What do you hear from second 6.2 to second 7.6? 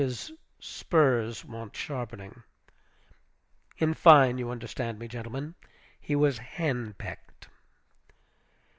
hen pecked.